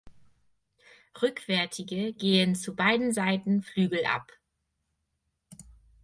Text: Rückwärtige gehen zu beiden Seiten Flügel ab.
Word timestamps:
Rückwärtige 1.21 2.13
gehen 2.13 2.55
zu 2.55 2.75
beiden 2.75 3.13
Seiten 3.13 3.61
Flügel 3.61 4.03
ab. 4.07 4.31